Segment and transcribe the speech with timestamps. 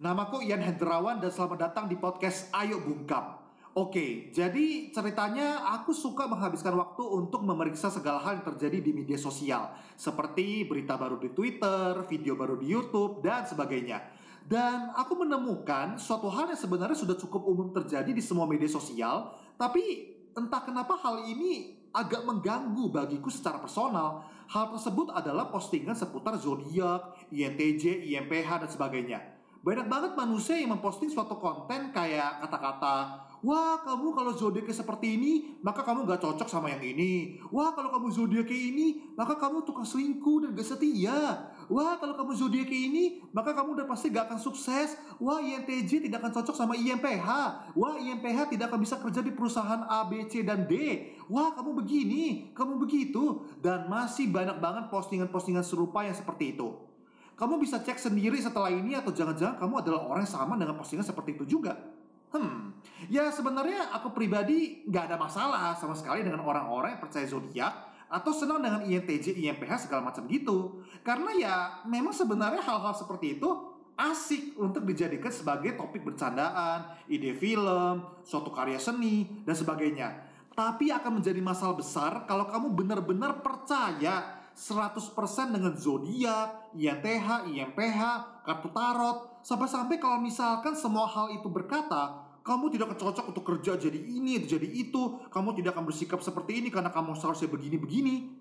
[0.00, 3.36] Namaku Ian Hendrawan dan selamat datang di podcast Ayo Bungkam.
[3.76, 9.20] Oke, jadi ceritanya aku suka menghabiskan waktu untuk memeriksa segala hal yang terjadi di media
[9.20, 9.68] sosial.
[10.00, 14.00] Seperti berita baru di Twitter, video baru di Youtube, dan sebagainya.
[14.40, 19.36] Dan aku menemukan suatu hal yang sebenarnya sudah cukup umum terjadi di semua media sosial
[19.60, 19.84] Tapi
[20.32, 24.24] entah kenapa hal ini agak mengganggu bagiku secara personal.
[24.48, 31.12] Hal tersebut adalah postingan seputar zodiak, INTJ, IMPH, dan sebagainya banyak banget manusia yang memposting
[31.12, 35.32] suatu konten kayak kata-kata Wah kamu kalau zodiaknya seperti ini
[35.64, 37.40] Maka kamu gak cocok sama yang ini.
[37.48, 41.48] Wah kalau kamu zodiaknya ini Maka kamu tukang selingkuh dan gak setia.
[41.72, 44.96] Wah kalau kamu zodiaknya ini Maka kamu udah pasti gak akan sukses.
[45.20, 47.28] Wah INTJ tidak akan cocok sama IMPH
[47.76, 50.76] Wah IMPH tidak akan bisa kerja di perusahaan A, B, C, dan D.
[51.32, 53.48] Wah kamu begini Kamu begitu.
[53.60, 56.89] Dan masih banyak banget postingan-postingan serupa yang seperti itu
[57.40, 61.08] kamu bisa cek sendiri setelah ini atau jangan-jangan kamu adalah orang yang sama dengan postingan
[61.08, 61.72] seperti itu juga.
[62.36, 62.76] Hmm,
[63.08, 67.72] ya sebenarnya aku pribadi nggak ada masalah sama sekali dengan orang-orang yang percaya zodiak
[68.12, 70.84] atau senang dengan INTJ, IMPH segala macam gitu.
[71.00, 71.54] Karena ya
[71.88, 73.48] memang sebenarnya hal-hal seperti itu
[73.96, 80.28] asik untuk dijadikan sebagai topik bercandaan, ide film, suatu karya seni, dan sebagainya.
[80.52, 88.00] Tapi akan menjadi masalah besar kalau kamu benar-benar percaya 100% dengan zodiak, INTH, IMPH,
[88.44, 93.96] kartu tarot, sampai-sampai kalau misalkan semua hal itu berkata, kamu tidak cocok untuk kerja jadi
[93.96, 98.32] ini, jadi itu, kamu tidak akan bersikap seperti ini karena kamu seharusnya begini-begini.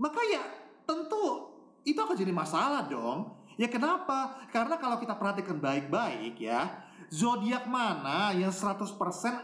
[0.00, 0.44] Maka ya,
[0.84, 1.52] tentu
[1.86, 3.32] itu akan jadi masalah dong.
[3.60, 4.48] Ya kenapa?
[4.48, 6.68] Karena kalau kita perhatikan baik-baik ya,
[7.12, 8.88] zodiak mana yang 100%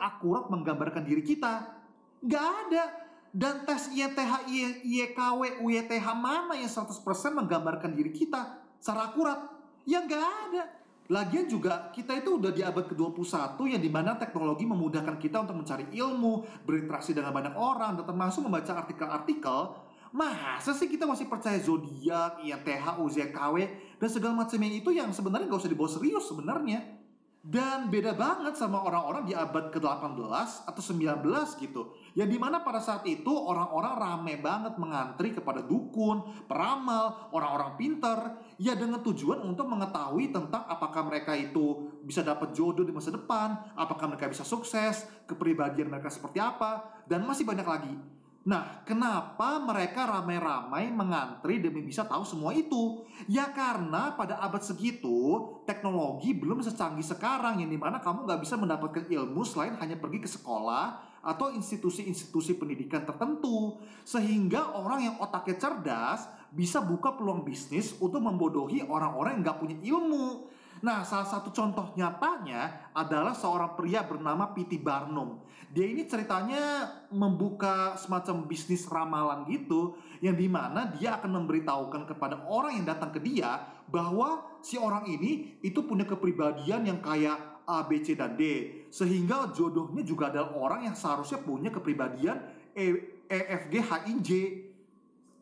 [0.01, 1.69] akurat menggambarkan diri kita?
[2.25, 4.49] Gak ada dan tes IETH,
[4.85, 7.05] IEKW, UETH mana yang 100%
[7.37, 9.39] menggambarkan diri kita secara akurat?
[9.85, 10.65] Ya nggak ada.
[11.09, 15.57] Lagian juga kita itu udah di abad ke-21 yang di mana teknologi memudahkan kita untuk
[15.65, 19.89] mencari ilmu, berinteraksi dengan banyak orang, dan termasuk membaca artikel-artikel.
[20.13, 23.57] Masa sih kita masih percaya zodiak, IETH, UZKW,
[23.97, 26.81] dan segala macamnya itu yang sebenarnya nggak usah dibawa serius sebenarnya.
[27.39, 31.23] Dan beda banget sama orang-orang di abad ke-18 atau 19
[31.63, 31.95] gitu.
[32.19, 38.19] Ya di mana pada saat itu orang-orang rame banget mengantri kepada dukun, peramal, orang-orang pinter.
[38.59, 43.55] Ya dengan tujuan untuk mengetahui tentang apakah mereka itu bisa dapat jodoh di masa depan,
[43.79, 48.18] apakah mereka bisa sukses, kepribadian mereka seperti apa, dan masih banyak lagi.
[48.49, 53.05] Nah, kenapa mereka ramai-ramai mengantri demi bisa tahu semua itu?
[53.29, 58.57] Ya karena pada abad segitu, teknologi belum secanggih sekarang yang di mana kamu nggak bisa
[58.57, 63.77] mendapatkan ilmu selain hanya pergi ke sekolah atau institusi-institusi pendidikan tertentu.
[64.09, 69.77] Sehingga orang yang otaknya cerdas bisa buka peluang bisnis untuk membodohi orang-orang yang nggak punya
[69.77, 70.48] ilmu.
[70.79, 74.79] Nah, salah satu contoh nyatanya adalah seorang pria bernama P.T.
[74.79, 75.43] Barnum.
[75.69, 82.47] Dia ini ceritanya membuka semacam bisnis ramalan gitu, yang di mana dia akan memberitahukan kepada
[82.47, 83.59] orang yang datang ke dia
[83.91, 87.37] bahwa si orang ini itu punya kepribadian yang kayak
[87.69, 88.73] A, B, C, dan D.
[88.89, 92.39] Sehingga jodohnya juga adalah orang yang seharusnya punya kepribadian
[92.73, 92.85] E,
[93.27, 94.31] e F, G, H, I, J.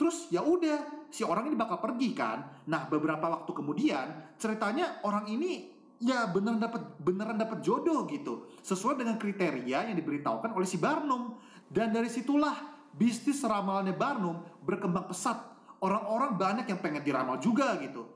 [0.00, 2.64] Terus ya udah, si orang ini bakal pergi kan.
[2.70, 9.00] Nah, beberapa waktu kemudian ceritanya orang ini ya beneran dapat beneran dapat jodoh gitu, sesuai
[9.00, 11.36] dengan kriteria yang diberitahukan oleh si Barnum.
[11.66, 12.54] Dan dari situlah
[12.94, 15.36] bisnis ramalannya Barnum berkembang pesat.
[15.76, 18.08] Orang-orang banyak yang pengen diramal juga gitu.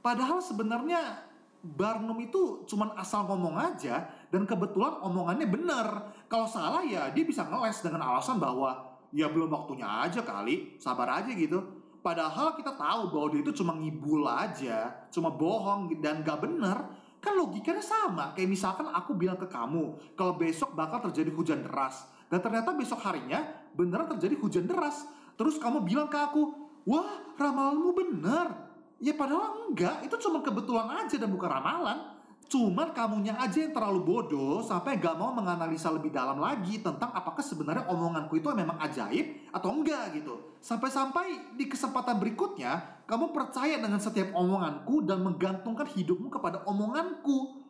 [0.00, 1.26] Padahal sebenarnya
[1.66, 5.86] Barnum itu cuman asal ngomong aja dan kebetulan omongannya bener.
[6.30, 11.22] Kalau salah ya dia bisa ngeles dengan alasan bahwa ya belum waktunya aja kali, sabar
[11.22, 11.75] aja gitu.
[12.06, 16.86] Padahal kita tahu bahwa dia itu cuma ngibul aja, cuma bohong dan gak bener.
[17.18, 22.06] Kan logikanya sama, kayak misalkan aku bilang ke kamu, kalau besok bakal terjadi hujan deras.
[22.30, 23.42] Dan ternyata besok harinya
[23.74, 25.02] beneran terjadi hujan deras.
[25.34, 26.54] Terus kamu bilang ke aku,
[26.86, 28.54] wah ramalanmu bener.
[29.02, 32.15] Ya padahal enggak, itu cuma kebetulan aja dan bukan ramalan.
[32.46, 37.42] Cuman kamunya aja yang terlalu bodoh sampai gak mau menganalisa lebih dalam lagi tentang apakah
[37.42, 40.54] sebenarnya omonganku itu memang ajaib atau enggak gitu.
[40.62, 47.66] Sampai-sampai di kesempatan berikutnya, kamu percaya dengan setiap omonganku dan menggantungkan hidupmu kepada omonganku.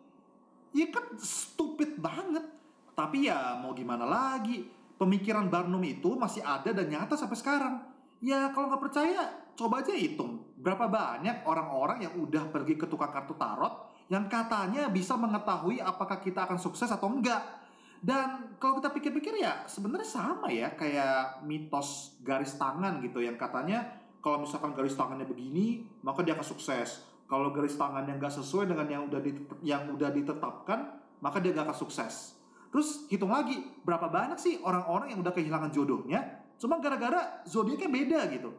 [0.77, 2.45] Ya kan stupid banget.
[2.93, 4.61] Tapi ya mau gimana lagi,
[5.01, 7.75] pemikiran Barnum itu masih ada dan nyata sampai sekarang.
[8.21, 13.13] Ya kalau nggak percaya, coba aja hitung berapa banyak orang-orang yang udah pergi ke tukang
[13.13, 17.43] kartu tarot yang katanya bisa mengetahui apakah kita akan sukses atau enggak.
[17.99, 23.83] Dan kalau kita pikir-pikir ya sebenarnya sama ya kayak mitos garis tangan gitu yang katanya
[24.23, 27.03] kalau misalkan garis tangannya begini maka dia akan sukses.
[27.27, 29.21] Kalau garis tangannya nggak sesuai dengan yang udah
[29.67, 32.39] yang udah ditetapkan, maka dia nggak akan sukses.
[32.71, 36.23] Terus hitung lagi, berapa banyak sih orang-orang yang udah kehilangan jodohnya,
[36.55, 38.51] cuma gara-gara zodiaknya beda gitu.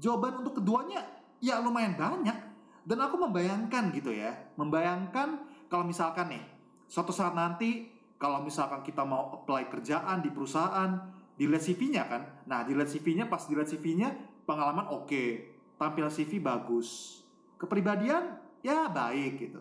[0.00, 1.04] Jawaban untuk keduanya
[1.44, 2.47] ya lumayan banyak.
[2.88, 6.44] Dan aku membayangkan gitu ya, membayangkan kalau misalkan nih,
[6.88, 7.84] suatu saat nanti
[8.16, 10.96] kalau misalkan kita mau apply kerjaan di perusahaan,
[11.36, 12.22] dilihat CV-nya kan.
[12.48, 14.16] Nah, dilihat CV-nya pas dilihat CV-nya
[14.48, 17.20] pengalaman oke, tampilan CV bagus.
[17.60, 19.60] Kepribadian ya baik gitu.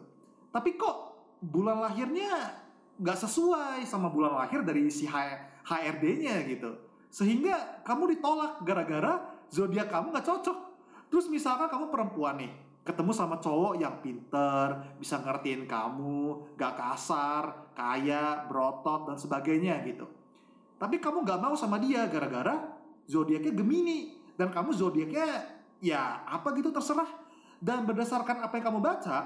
[0.50, 2.32] Tapi kok bulan lahirnya
[2.98, 5.04] nggak sesuai sama bulan lahir dari si
[5.68, 6.72] HRD-nya gitu.
[7.12, 9.20] Sehingga kamu ditolak gara-gara
[9.52, 10.58] zodiak kamu nggak cocok.
[11.14, 12.52] Terus misalkan kamu perempuan nih,
[12.88, 20.08] ketemu sama cowok yang pinter, bisa ngertiin kamu, gak kasar, kaya, berotot, dan sebagainya gitu.
[20.80, 22.64] Tapi kamu gak mau sama dia gara-gara
[23.04, 24.16] zodiaknya Gemini.
[24.38, 25.28] Dan kamu zodiaknya
[25.84, 27.10] ya apa gitu terserah.
[27.60, 29.18] Dan berdasarkan apa yang kamu baca,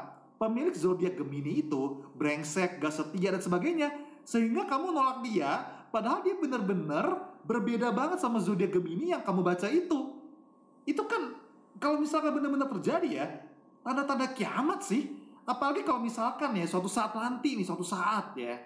[0.41, 3.93] pemilik zodiak Gemini itu brengsek, gak setia, dan sebagainya.
[4.25, 5.61] Sehingga kamu nolak dia,
[5.93, 10.17] padahal dia benar-benar berbeda banget sama zodiak Gemini yang kamu baca itu.
[10.87, 11.37] Itu kan
[11.77, 13.27] kalau misalkan benar-benar terjadi ya,
[13.81, 15.13] tanda-tanda kiamat sih.
[15.45, 18.61] Apalagi kalau misalkan ya suatu saat nanti nih, suatu saat ya.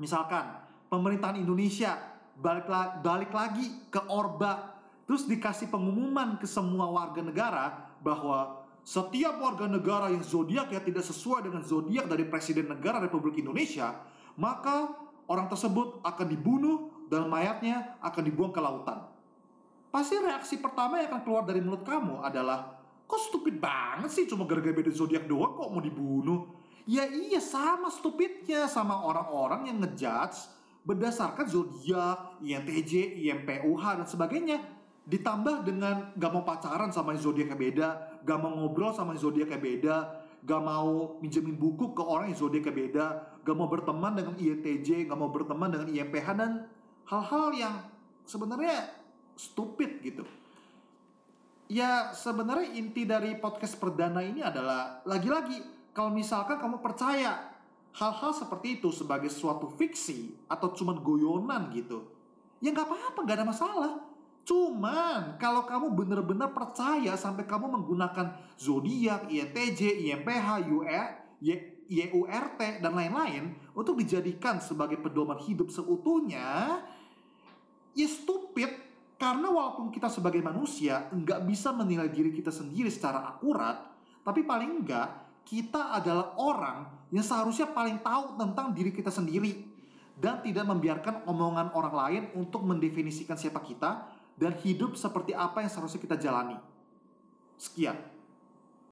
[0.00, 1.94] Misalkan pemerintahan Indonesia
[2.38, 9.36] balik, la- balik lagi ke Orba, terus dikasih pengumuman ke semua warga negara bahwa setiap
[9.36, 14.00] warga negara yang zodiaknya tidak sesuai dengan zodiak dari Presiden Negara Republik Indonesia,
[14.40, 14.88] maka
[15.28, 19.04] orang tersebut akan dibunuh dan mayatnya akan dibuang ke lautan.
[19.92, 22.77] Pasti reaksi pertama yang akan keluar dari mulut kamu adalah,
[23.08, 26.52] kok stupid banget sih cuma gara-gara beda zodiak doang kok mau dibunuh?
[26.84, 30.56] Ya iya sama stupidnya sama orang-orang yang ngejudge
[30.88, 34.58] berdasarkan zodiak, INTJ, IMPUH dan sebagainya.
[35.08, 37.88] Ditambah dengan gak mau pacaran sama yang zodiaknya beda,
[38.24, 39.96] gak mau ngobrol sama yang zodiaknya beda,
[40.44, 43.06] gak mau minjemin buku ke orang yang zodiaknya beda,
[43.44, 46.52] gak mau berteman dengan INTJ, gak mau berteman dengan IMPH dan
[47.08, 47.74] hal-hal yang
[48.24, 48.88] sebenarnya
[49.36, 50.24] stupid gitu.
[51.68, 55.60] Ya sebenarnya inti dari podcast perdana ini adalah lagi-lagi
[55.92, 57.44] kalau misalkan kamu percaya
[57.92, 62.08] hal-hal seperti itu sebagai suatu fiksi atau cuman goyonan gitu,
[62.64, 63.92] ya nggak apa-apa, nggak ada masalah.
[64.48, 71.00] Cuman kalau kamu benar-benar percaya sampai kamu menggunakan zodiak, INTJ, IMPH, UE,
[71.88, 76.80] YURT dan lain-lain untuk dijadikan sebagai pedoman hidup seutuhnya,
[77.92, 78.87] ya stupid
[79.18, 83.90] karena walaupun kita sebagai manusia nggak bisa menilai diri kita sendiri secara akurat,
[84.22, 89.66] tapi paling enggak kita adalah orang yang seharusnya paling tahu tentang diri kita sendiri
[90.14, 94.06] dan tidak membiarkan omongan orang lain untuk mendefinisikan siapa kita
[94.38, 96.58] dan hidup seperti apa yang seharusnya kita jalani.
[97.58, 97.98] Sekian.